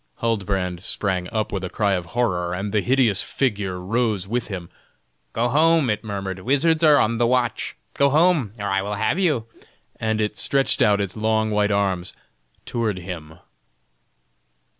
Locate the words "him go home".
4.47-5.91